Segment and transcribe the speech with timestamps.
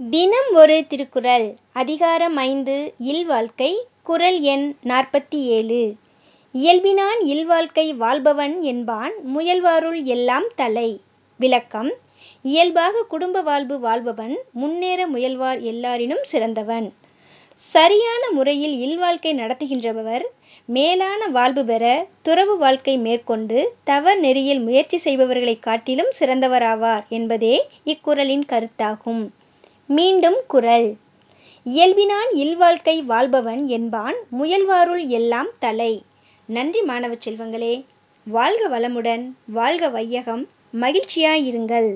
[0.00, 3.68] தினம் ஒரு திருக்குறள் அதிகாரம் ஐந்து இல்வாழ்க்கை
[4.02, 5.94] குறள் எண் நாற்பத்தி ஏழு
[6.52, 11.00] இயல்பினான் இல்வாழ்க்கை வாழ்பவன் என்பான் முயல்வாருள் எல்லாம் தலை
[11.40, 11.90] விளக்கம்
[12.42, 16.92] இயல்பாக குடும்ப வாழ்வு வாழ்பவன் முன்னேற முயல்வார் எல்லாரினும் சிறந்தவன்.
[17.54, 20.22] சரியான முறையில் இல்வாழ்க்கை நடத்துகின்றவர்
[20.68, 21.84] மேலான வாழ்வு பெற
[22.22, 27.54] துறவு வாழ்க்கை மேற்கொண்டு தவ நெறியில் முயற்சி செய்பவர்களைக் காட்டிலும் சிறந்தவராவார் என்பதே
[27.86, 29.24] இக்குறளின் கருத்தாகும்.
[29.88, 30.86] மீண்டும் குறள்
[31.66, 35.92] இயல்பினான் இல்வாழ்க்கை வாழ்பவன் என்பான் முயல்வாருள் எல்லாம் தலை.
[36.48, 37.74] நன்றி மாணவ செல்வங்களே!
[38.26, 39.24] வாழ்க வளமுடன்!
[39.50, 40.44] வாழ்க வையகம்!
[40.74, 41.90] மகிழ்ச்சியாய் இருங்கள்!